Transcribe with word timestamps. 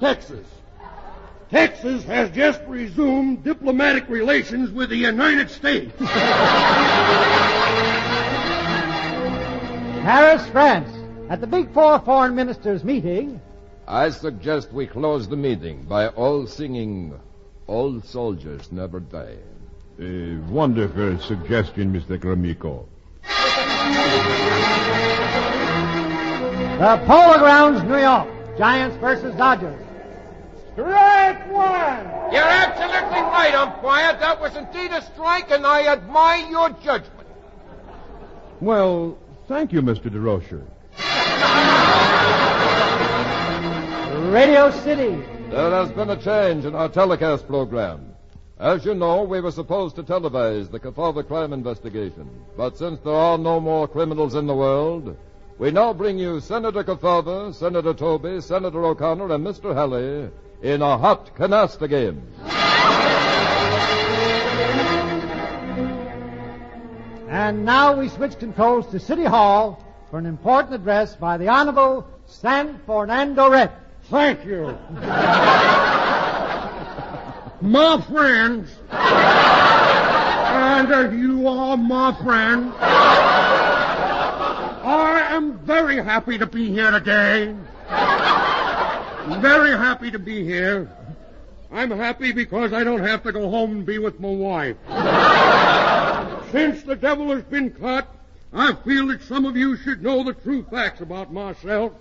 Texas. 0.00 0.46
Texas 1.50 2.02
has 2.04 2.30
just 2.30 2.62
resumed 2.66 3.44
diplomatic 3.44 4.08
relations 4.08 4.70
with 4.70 4.88
the 4.88 4.96
United 4.96 5.50
States. 5.50 5.92
Paris, 10.02 10.48
France. 10.48 10.90
At 11.28 11.42
the 11.42 11.46
Big 11.46 11.72
Four 11.74 12.00
Foreign 12.00 12.34
Ministers 12.34 12.82
meeting, 12.82 13.40
I 13.86 14.10
suggest 14.10 14.72
we 14.72 14.86
close 14.86 15.28
the 15.28 15.36
meeting 15.36 15.84
by 15.84 16.08
all 16.08 16.46
singing 16.46 17.20
Old 17.68 18.04
Soldiers 18.06 18.72
Never 18.72 19.00
Die. 19.00 19.36
A 20.00 20.36
wonderful 20.50 21.18
suggestion, 21.20 21.92
Mr. 21.92 22.18
Gromyko. 22.18 22.86
the 26.78 27.06
Polo 27.06 27.38
Grounds, 27.38 27.82
New 27.84 27.98
York. 27.98 28.28
Giants 28.58 28.96
versus 28.98 29.34
Dodgers. 29.36 29.89
Strike 30.80 31.52
one! 31.52 32.32
You're 32.32 32.42
absolutely 32.42 33.20
right, 33.20 33.54
umpire. 33.54 34.16
That 34.18 34.40
was 34.40 34.56
indeed 34.56 34.92
a 34.92 35.02
strike, 35.02 35.50
and 35.50 35.66
I 35.66 35.86
admire 35.86 36.48
your 36.48 36.70
judgment. 36.82 37.28
Well, 38.62 39.18
thank 39.46 39.74
you, 39.74 39.82
Mr. 39.82 40.08
Durocher. 40.08 40.64
Radio 44.32 44.70
City. 44.70 45.22
There 45.50 45.70
has 45.70 45.90
been 45.90 46.08
a 46.08 46.16
change 46.16 46.64
in 46.64 46.74
our 46.74 46.88
telecast 46.88 47.46
program. 47.46 48.14
As 48.58 48.86
you 48.86 48.94
know, 48.94 49.24
we 49.24 49.40
were 49.40 49.50
supposed 49.50 49.96
to 49.96 50.02
televise 50.02 50.70
the 50.70 50.80
Kefauver 50.80 51.26
crime 51.26 51.52
investigation. 51.52 52.30
But 52.56 52.78
since 52.78 53.00
there 53.00 53.12
are 53.12 53.36
no 53.36 53.60
more 53.60 53.86
criminals 53.86 54.34
in 54.34 54.46
the 54.46 54.54
world, 54.54 55.14
we 55.58 55.70
now 55.72 55.92
bring 55.92 56.18
you 56.18 56.40
Senator 56.40 56.82
Kefauver, 56.84 57.54
Senator 57.54 57.92
Tobey, 57.92 58.40
Senator 58.40 58.82
O'Connor, 58.82 59.34
and 59.34 59.46
Mr. 59.46 59.74
Halley 59.74 60.30
in 60.62 60.82
a 60.82 60.98
hot 60.98 61.34
canasta 61.36 61.88
game. 61.88 62.22
And 67.28 67.64
now 67.64 67.98
we 67.98 68.08
switch 68.08 68.38
controls 68.38 68.86
to 68.88 68.98
City 68.98 69.24
Hall 69.24 69.84
for 70.10 70.18
an 70.18 70.26
important 70.26 70.74
address 70.74 71.16
by 71.16 71.38
the 71.38 71.48
Honorable 71.48 72.06
San 72.26 72.80
Fernando 72.84 73.48
Red. 73.48 73.72
Thank 74.10 74.44
you. 74.44 74.66
my 77.60 78.04
friends, 78.10 78.70
and 78.90 80.92
uh, 80.92 81.10
you 81.10 81.46
are 81.46 81.76
my 81.76 82.16
friend, 82.22 82.72
I 84.82 85.28
am 85.30 85.58
very 85.60 86.02
happy 86.02 86.38
to 86.38 86.46
be 86.46 86.70
here 86.70 86.90
today. 86.90 87.54
Very 89.38 89.70
happy 89.70 90.10
to 90.10 90.18
be 90.18 90.44
here. 90.44 90.90
I'm 91.70 91.90
happy 91.90 92.32
because 92.32 92.72
I 92.72 92.82
don't 92.82 93.02
have 93.02 93.22
to 93.22 93.32
go 93.32 93.48
home 93.48 93.70
and 93.70 93.86
be 93.86 93.98
with 93.98 94.18
my 94.18 94.28
wife. 94.28 94.76
Since 96.50 96.82
the 96.82 96.96
devil 96.96 97.30
has 97.30 97.44
been 97.44 97.70
caught, 97.70 98.08
I 98.52 98.72
feel 98.74 99.06
that 99.08 99.22
some 99.22 99.46
of 99.46 99.56
you 99.56 99.76
should 99.76 100.02
know 100.02 100.24
the 100.24 100.34
true 100.34 100.64
facts 100.64 101.00
about 101.00 101.32
myself. 101.32 101.92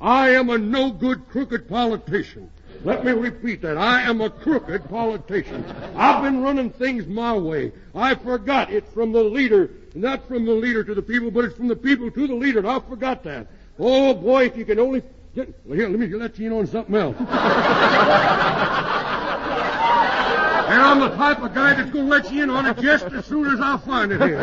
I 0.00 0.30
am 0.30 0.50
a 0.50 0.58
no 0.58 0.90
good, 0.90 1.28
crooked 1.28 1.68
politician. 1.68 2.50
Let 2.82 3.04
me 3.04 3.12
repeat 3.12 3.62
that. 3.62 3.78
I 3.78 4.02
am 4.02 4.20
a 4.20 4.28
crooked 4.28 4.88
politician. 4.88 5.64
I've 5.94 6.24
been 6.24 6.42
running 6.42 6.70
things 6.70 7.06
my 7.06 7.34
way. 7.34 7.72
I 7.94 8.16
forgot 8.16 8.72
it's 8.72 8.92
from 8.92 9.12
the 9.12 9.22
leader, 9.22 9.70
not 9.94 10.26
from 10.26 10.44
the 10.44 10.52
leader 10.52 10.82
to 10.82 10.94
the 10.94 11.02
people, 11.02 11.30
but 11.30 11.44
it's 11.44 11.56
from 11.56 11.68
the 11.68 11.76
people 11.76 12.10
to 12.10 12.26
the 12.26 12.34
leader, 12.34 12.66
I 12.66 12.80
forgot 12.80 13.22
that. 13.22 13.46
Oh 13.78 14.12
boy, 14.12 14.46
if 14.46 14.56
you 14.56 14.64
can 14.64 14.80
only 14.80 15.02
get, 15.34 15.54
well, 15.64 15.76
here, 15.76 15.88
let 15.88 15.98
me 15.98 16.06
let 16.08 16.38
you 16.38 16.46
in 16.46 16.52
on 16.52 16.66
something 16.66 16.94
else. 16.94 17.16
and 17.18 17.28
I'm 20.80 21.00
the 21.00 21.10
type 21.16 21.40
of 21.40 21.52
guy 21.54 21.74
that's 21.74 21.90
going 21.90 22.06
to 22.06 22.10
let 22.10 22.32
you 22.32 22.44
in 22.44 22.50
on 22.50 22.66
it 22.66 22.78
just 22.78 23.06
as 23.06 23.26
soon 23.26 23.52
as 23.52 23.60
I 23.60 23.76
find 23.78 24.12
it 24.12 24.20
here. 24.20 24.40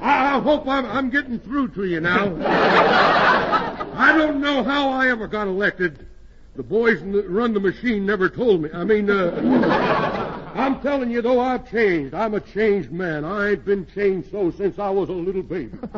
I, 0.00 0.36
I 0.36 0.40
hope 0.40 0.66
I'm, 0.68 0.84
I'm 0.86 1.10
getting 1.10 1.38
through 1.38 1.68
to 1.68 1.84
you 1.84 2.00
now. 2.00 2.36
I 3.94 4.16
don't 4.16 4.40
know 4.40 4.62
how 4.62 4.90
I 4.90 5.08
ever 5.10 5.26
got 5.26 5.46
elected. 5.46 6.06
The 6.56 6.62
boys 6.62 7.00
that 7.00 7.28
run 7.30 7.54
the 7.54 7.60
machine 7.60 8.04
never 8.04 8.28
told 8.28 8.62
me. 8.62 8.68
I 8.74 8.84
mean, 8.84 9.08
uh, 9.08 10.11
I'm 10.54 10.80
telling 10.80 11.10
you, 11.10 11.22
though, 11.22 11.40
I've 11.40 11.70
changed. 11.70 12.14
I'm 12.14 12.34
a 12.34 12.40
changed 12.40 12.92
man. 12.92 13.24
I 13.24 13.50
ain't 13.50 13.64
been 13.64 13.86
changed 13.94 14.30
so 14.30 14.50
since 14.50 14.78
I 14.78 14.90
was 14.90 15.08
a 15.08 15.12
little 15.12 15.42
baby. 15.42 15.78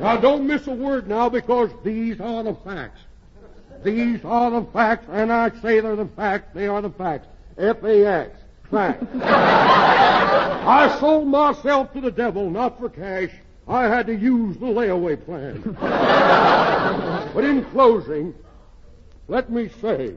now, 0.00 0.16
don't 0.20 0.46
miss 0.46 0.66
a 0.66 0.72
word 0.72 1.08
now 1.08 1.28
because 1.28 1.70
these 1.84 2.20
are 2.20 2.42
the 2.42 2.54
facts. 2.54 3.00
These 3.84 4.24
are 4.24 4.50
the 4.50 4.64
facts, 4.72 5.06
and 5.12 5.32
I 5.32 5.50
say 5.60 5.78
they're 5.80 5.94
the 5.94 6.06
facts. 6.06 6.52
They 6.54 6.66
are 6.66 6.82
the 6.82 6.90
facts. 6.90 7.28
F-A-X. 7.56 8.36
Facts. 8.70 9.06
I 9.22 10.96
sold 10.98 11.28
myself 11.28 11.92
to 11.92 12.00
the 12.00 12.10
devil, 12.10 12.50
not 12.50 12.78
for 12.78 12.88
cash. 12.88 13.30
I 13.68 13.84
had 13.84 14.06
to 14.06 14.14
use 14.14 14.56
the 14.56 14.66
layaway 14.66 15.24
plan. 15.24 15.62
but 17.34 17.44
in 17.44 17.64
closing, 17.66 18.34
let 19.28 19.50
me 19.50 19.68
say 19.80 20.14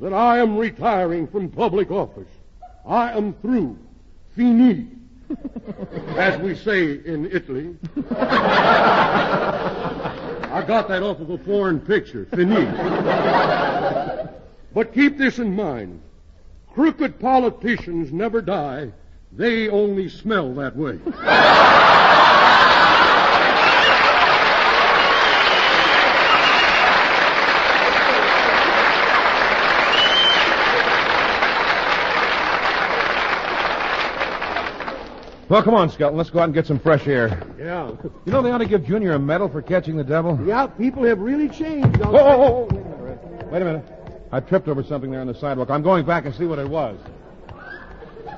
that 0.00 0.12
I 0.12 0.38
am 0.38 0.56
retiring 0.56 1.26
from 1.26 1.50
public 1.50 1.90
office. 1.90 2.28
I 2.86 3.12
am 3.12 3.34
through. 3.34 3.78
Fini. 4.36 4.88
As 6.16 6.40
we 6.40 6.54
say 6.54 6.92
in 7.04 7.28
Italy. 7.30 7.76
I 10.50 10.64
got 10.66 10.88
that 10.88 11.02
off 11.02 11.20
of 11.20 11.30
a 11.30 11.38
foreign 11.38 11.80
picture. 11.80 12.26
Fini. 12.34 12.66
But 14.74 14.92
keep 14.94 15.16
this 15.18 15.38
in 15.38 15.56
mind. 15.56 16.02
Crooked 16.74 17.18
politicians 17.18 18.12
never 18.12 18.42
die. 18.42 18.92
They 19.32 19.68
only 19.68 20.08
smell 20.08 20.54
that 20.54 20.76
way. 20.76 20.98
Well, 35.48 35.62
come 35.62 35.74
on, 35.74 35.88
Skelton. 35.88 36.18
Let's 36.18 36.28
go 36.28 36.40
out 36.40 36.44
and 36.44 36.54
get 36.54 36.66
some 36.66 36.78
fresh 36.78 37.06
air. 37.06 37.42
Yeah. 37.58 37.92
You 38.26 38.32
know 38.32 38.42
they 38.42 38.50
ought 38.50 38.58
to 38.58 38.66
give 38.66 38.84
Junior 38.84 39.12
a 39.12 39.18
medal 39.18 39.48
for 39.48 39.62
catching 39.62 39.96
the 39.96 40.04
devil? 40.04 40.38
Yeah, 40.44 40.66
people 40.66 41.04
have 41.04 41.18
really 41.20 41.48
changed. 41.48 42.00
Whoa, 42.00 42.12
whoa, 42.12 42.36
whoa, 42.36 42.66
whoa. 42.66 43.48
Wait 43.50 43.62
a 43.62 43.64
minute. 43.64 43.84
I 44.30 44.40
tripped 44.40 44.68
over 44.68 44.82
something 44.82 45.10
there 45.10 45.22
on 45.22 45.26
the 45.26 45.34
sidewalk. 45.34 45.70
I'm 45.70 45.82
going 45.82 46.04
back 46.04 46.26
and 46.26 46.34
see 46.34 46.44
what 46.44 46.58
it 46.58 46.68
was. 46.68 46.98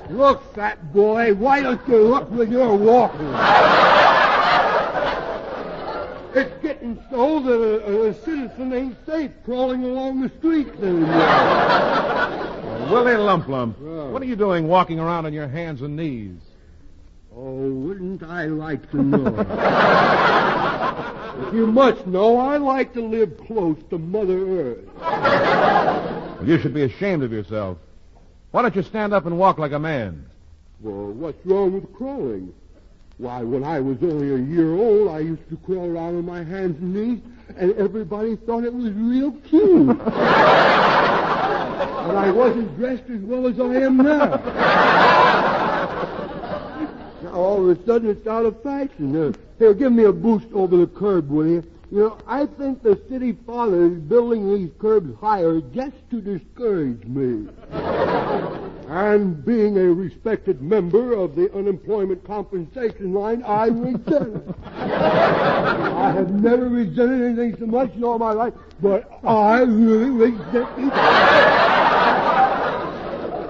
Look, 0.09 0.55
fat 0.55 0.93
boy, 0.93 1.33
why 1.33 1.61
don't 1.61 1.85
you 1.87 1.97
look 1.97 2.31
when 2.31 2.49
you're 2.49 2.75
walking? 2.75 3.27
It's 6.33 6.61
getting 6.61 6.97
so 7.09 7.41
that 7.41 7.61
a, 7.61 8.07
a 8.07 8.13
citizen 8.23 8.71
ain't 8.71 8.95
safe 9.05 9.31
crawling 9.43 9.83
along 9.83 10.21
the 10.21 10.29
streets 10.39 10.77
anymore. 10.81 11.07
Willie 12.89 13.17
Lump 13.17 13.49
Lump, 13.49 13.77
oh. 13.81 14.11
what 14.11 14.21
are 14.21 14.25
you 14.25 14.37
doing 14.37 14.67
walking 14.67 14.99
around 14.99 15.25
on 15.25 15.33
your 15.33 15.47
hands 15.47 15.81
and 15.81 15.97
knees? 15.97 16.39
Oh, 17.33 17.71
wouldn't 17.71 18.23
I 18.23 18.45
like 18.45 18.91
to 18.91 19.01
know? 19.01 19.25
you 21.53 21.65
must 21.65 22.05
know, 22.05 22.37
I 22.37 22.57
like 22.57 22.93
to 22.93 23.01
live 23.01 23.37
close 23.47 23.77
to 23.89 23.97
Mother 23.97 24.59
Earth. 24.59 24.85
Well, 24.97 26.45
you 26.45 26.59
should 26.59 26.73
be 26.73 26.83
ashamed 26.83 27.23
of 27.23 27.31
yourself. 27.31 27.77
Why 28.51 28.63
don't 28.63 28.75
you 28.75 28.83
stand 28.83 29.13
up 29.13 29.25
and 29.25 29.39
walk 29.39 29.59
like 29.59 29.71
a 29.71 29.79
man? 29.79 30.25
Well, 30.81 31.13
what's 31.13 31.45
wrong 31.45 31.71
with 31.73 31.93
crawling? 31.93 32.53
Why, 33.17 33.43
when 33.43 33.63
I 33.63 33.79
was 33.79 33.97
only 34.01 34.33
a 34.33 34.37
year 34.37 34.73
old, 34.73 35.07
I 35.09 35.19
used 35.19 35.47
to 35.51 35.57
crawl 35.57 35.85
around 35.89 36.17
on 36.17 36.25
my 36.25 36.43
hands 36.43 36.81
and 36.81 36.93
knees, 36.93 37.21
and 37.55 37.73
everybody 37.75 38.35
thought 38.35 38.65
it 38.65 38.73
was 38.73 38.91
real 38.91 39.31
cute. 39.31 39.89
and 39.89 40.01
I 42.17 42.29
wasn't 42.29 42.75
dressed 42.77 43.09
as 43.09 43.21
well 43.21 43.47
as 43.47 43.57
I 43.57 43.85
am 43.85 43.97
now. 43.97 44.37
Now 47.23 47.33
all 47.33 47.69
of 47.69 47.77
a 47.77 47.85
sudden, 47.85 48.09
it's 48.09 48.27
out 48.27 48.45
of 48.45 48.61
fashion. 48.63 49.15
Uh, 49.15 49.33
here, 49.59 49.73
give 49.73 49.91
me 49.91 50.05
a 50.05 50.13
boost 50.13 50.47
over 50.53 50.77
the 50.77 50.87
curb, 50.87 51.29
will 51.29 51.47
you? 51.47 51.63
You 51.91 51.97
know, 51.97 52.17
I 52.25 52.45
think 52.45 52.83
the 52.83 52.97
city 53.09 53.33
father 53.45 53.85
is 53.87 53.99
building 53.99 54.53
these 54.53 54.69
curbs 54.79 55.13
higher 55.19 55.59
just 55.59 55.97
to 56.11 56.21
discourage 56.21 57.03
me. 57.03 57.49
And 58.87 59.43
being 59.45 59.77
a 59.77 59.91
respected 59.91 60.61
member 60.61 61.13
of 61.13 61.35
the 61.35 61.53
unemployment 61.53 62.25
compensation 62.25 63.13
line, 63.13 63.43
I 63.43 63.65
resent 63.67 64.35
it. 64.37 64.55
I 64.77 66.13
have 66.15 66.31
never 66.31 66.69
resented 66.69 67.21
anything 67.21 67.57
so 67.59 67.65
much 67.65 67.93
in 67.93 68.05
all 68.05 68.17
my 68.17 68.31
life, 68.31 68.53
but 68.81 69.09
I 69.25 69.59
really 69.59 70.11
resent 70.11 70.69
it. 70.77 71.80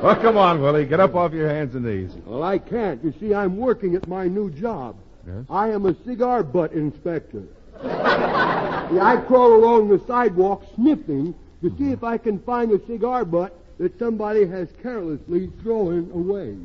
Well, 0.01 0.15
come 0.15 0.36
on, 0.36 0.62
Willie. 0.62 0.86
Get 0.86 1.00
up 1.00 1.13
off 1.13 1.31
your 1.31 1.48
hands 1.48 1.75
and 1.75 1.86
knees. 1.86 2.12
Well, 2.25 2.42
I 2.42 2.57
can't. 2.57 3.03
You 3.03 3.13
see, 3.19 3.36
I'm 3.36 3.57
working 3.57 3.95
at 3.95 4.07
my 4.07 4.27
new 4.27 4.50
job. 4.50 4.95
Yes? 5.27 5.45
I 5.48 5.69
am 5.69 5.86
a 5.86 5.95
cigar 6.03 6.42
butt 6.42 6.71
inspector. 6.74 7.44
yeah, 7.83 9.00
I 9.00 9.18
crawl 9.27 9.53
along 9.56 9.89
the 9.89 10.03
sidewalk 10.07 10.65
sniffing 10.74 11.36
to 11.62 11.69
see 11.77 11.92
if 11.92 12.03
I 12.03 12.18
can 12.18 12.39
find 12.39 12.71
a 12.71 12.83
cigar 12.88 13.25
butt 13.25 13.56
that 13.77 13.98
somebody 14.00 14.48
has 14.48 14.69
carelessly 14.81 15.51
thrown 15.62 16.09
away. 16.12 16.57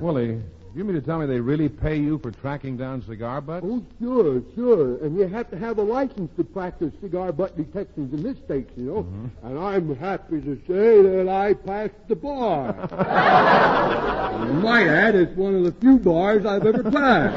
Willie, 0.00 0.42
you 0.76 0.84
mean 0.84 0.94
to 0.94 1.00
tell 1.02 1.18
me 1.18 1.26
they 1.26 1.40
really 1.40 1.68
pay 1.68 1.96
you 1.96 2.18
for 2.18 2.30
tracking 2.30 2.76
down 2.76 3.02
cigar 3.02 3.40
butts? 3.40 3.64
Oh, 3.68 3.84
sure, 4.00 4.42
sure. 4.54 4.96
And 5.04 5.16
you 5.16 5.26
have 5.28 5.48
to 5.50 5.58
have 5.58 5.78
a 5.78 5.82
license 5.82 6.30
to 6.36 6.44
practice 6.44 6.92
cigar 7.00 7.32
butt 7.32 7.56
detections 7.56 8.12
in 8.12 8.22
this 8.22 8.36
state, 8.44 8.68
you 8.76 8.84
know. 8.84 9.06
And 9.42 9.58
I'm 9.58 9.94
happy 9.96 10.40
to 10.40 10.56
say 10.66 11.02
that 11.02 11.28
I 11.28 11.54
passed 11.54 11.94
the 12.08 12.16
bar. 12.16 12.72
Might 14.62 14.88
add, 14.88 15.14
it's 15.14 15.36
one 15.36 15.54
of 15.54 15.62
the 15.64 15.72
few 15.80 15.98
bars 15.98 16.44
I've 16.44 16.66
ever 16.66 16.82
passed. 16.90 17.34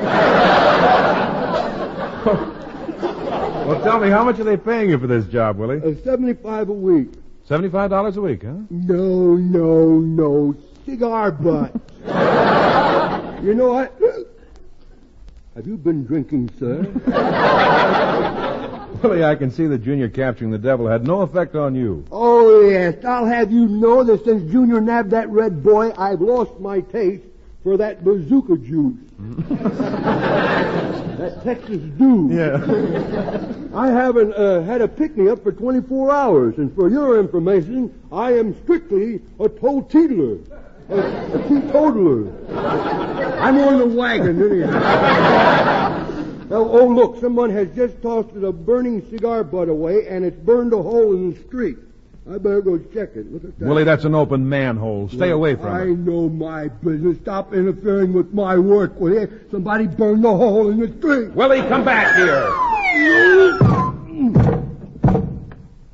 Well, 3.67 3.81
tell 3.83 3.99
me, 3.99 4.09
how 4.09 4.23
much 4.23 4.39
are 4.39 4.45
they 4.45 4.55
paying 4.55 4.89
you 4.91 4.97
for 4.97 5.07
this 5.07 5.25
job, 5.25 5.57
Willie? 5.57 5.81
Uh, 5.81 6.01
75 6.01 6.69
a 6.69 6.73
week. 6.73 7.09
Seventy-five 7.49 7.89
dollars 7.89 8.15
a 8.15 8.21
week, 8.21 8.43
huh? 8.43 8.53
No, 8.69 9.35
no, 9.35 9.99
no. 9.99 10.55
Cigar 10.85 11.31
butt. 11.31 11.73
you 13.47 13.55
know 13.55 13.71
what? 13.71 13.97
Have 15.55 15.65
you 15.65 15.77
been 15.77 16.05
drinking, 16.05 16.49
sir? 16.59 16.81
Willie, 19.01 19.23
I 19.23 19.35
can 19.35 19.51
see 19.51 19.67
that 19.67 19.77
Junior 19.79 20.09
capturing 20.09 20.51
the 20.51 20.57
devil 20.57 20.87
had 20.87 21.07
no 21.07 21.21
effect 21.21 21.55
on 21.55 21.73
you. 21.73 22.03
Oh, 22.11 22.67
yes. 22.67 23.03
I'll 23.05 23.25
have 23.25 23.49
you 23.51 23.67
know 23.67 24.03
that 24.03 24.25
since 24.25 24.51
Junior 24.51 24.81
nabbed 24.81 25.11
that 25.11 25.29
red 25.29 25.63
boy, 25.63 25.93
I've 25.97 26.19
lost 26.19 26.59
my 26.59 26.81
taste 26.81 27.23
for 27.63 27.77
that 27.77 28.03
bazooka 28.03 28.57
juice. 28.57 28.97
that 31.17 31.41
Texas 31.43 31.81
Dew. 31.97 32.29
Yeah. 32.31 32.57
I 33.73 33.87
haven't 33.87 34.33
uh, 34.33 34.63
had 34.63 34.81
a 34.81 34.87
pick-me-up 34.87 35.43
for 35.43 35.53
24 35.53 36.11
hours, 36.11 36.57
and 36.57 36.73
for 36.75 36.89
your 36.89 37.19
information, 37.19 37.93
I 38.11 38.33
am 38.33 38.61
strictly 38.63 39.21
a 39.39 39.47
teetotaler. 39.47 40.39
A, 40.89 41.43
teetotaler. 41.47 42.31
I'm 43.39 43.57
on 43.59 43.79
the 43.79 43.87
wagon, 43.87 44.41
anyhow. 44.41 46.05
Oh, 46.49 46.79
oh, 46.79 46.87
look, 46.87 47.19
someone 47.19 47.49
has 47.49 47.67
just 47.75 48.01
tossed 48.01 48.29
a 48.35 48.53
burning 48.53 49.07
cigar 49.09 49.43
butt 49.43 49.67
away, 49.67 50.07
and 50.07 50.23
it's 50.23 50.37
burned 50.37 50.71
a 50.71 50.81
hole 50.81 51.13
in 51.13 51.33
the 51.33 51.39
street. 51.43 51.77
I 52.29 52.37
better 52.37 52.61
go 52.61 52.77
check 52.77 53.15
it. 53.15 53.31
Look 53.31 53.43
at 53.43 53.59
that. 53.59 53.65
Willie, 53.65 53.83
that's 53.83 54.05
an 54.05 54.15
open 54.15 54.47
manhole. 54.47 55.09
Stay 55.09 55.29
away 55.31 55.55
from 55.55 55.67
I 55.67 55.81
it. 55.81 55.83
I 55.83 55.85
know 55.87 56.29
my 56.29 56.67
business. 56.67 57.17
Stop 57.19 57.53
interfering 57.53 58.13
with 58.13 58.33
my 58.33 58.57
work, 58.57 58.99
will 58.99 59.13
you? 59.13 59.29
Somebody 59.51 59.87
burned 59.87 60.25
a 60.25 60.35
hole 60.35 60.69
in 60.69 60.79
the 60.79 60.87
street. 60.99 61.31
Willie, 61.31 61.61
come 61.67 61.83
back 61.85 62.15
here. 62.15 62.49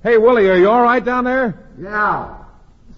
Hey, 0.03 0.17
Willie, 0.17 0.49
are 0.49 0.57
you 0.57 0.69
all 0.69 0.81
right 0.83 1.03
down 1.03 1.23
there? 1.23 1.67
Yeah. 1.79 2.42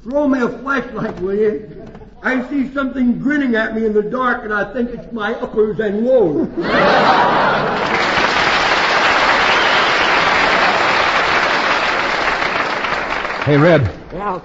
Throw 0.06 0.28
me 0.28 0.40
a 0.40 0.50
flashlight, 0.60 1.20
will 1.20 1.34
you? 1.34 1.84
I 2.22 2.48
see 2.48 2.72
something 2.76 3.18
grinning 3.18 3.56
at 3.56 3.74
me 3.74 3.88
in 3.88 3.94
the 3.94 4.04
dark, 4.04 4.44
and 4.44 4.54
I 4.54 4.72
think 4.72 4.92
it's 4.92 5.12
my 5.12 5.34
uppers 5.34 5.80
and 5.80 6.06
lowers. 6.06 6.48
Hey, 13.46 13.58
Red. 13.58 13.82
Yeah. 14.14 14.42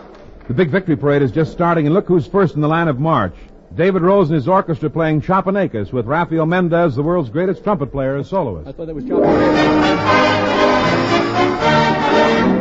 The 0.48 0.54
big 0.54 0.70
victory 0.70 0.96
parade 0.96 1.20
is 1.20 1.30
just 1.30 1.52
starting, 1.52 1.84
and 1.84 1.94
look 1.94 2.06
who's 2.06 2.26
first 2.26 2.54
in 2.54 2.62
the 2.62 2.68
line 2.68 2.88
of 2.88 2.98
march. 2.98 3.34
David 3.74 4.00
Rose 4.00 4.30
and 4.30 4.36
his 4.36 4.48
orchestra 4.48 4.88
playing 4.88 5.20
Chiapanecas 5.20 5.92
with 5.92 6.06
Rafael 6.06 6.46
Mendez, 6.46 6.96
the 6.96 7.02
world's 7.02 7.28
greatest 7.28 7.62
trumpet 7.62 7.92
player, 7.92 8.16
as 8.16 8.30
soloist. 8.30 8.66
I 8.66 8.72
thought 8.72 8.86
that 8.86 8.94
was 8.94 9.04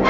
You've 0.04 0.09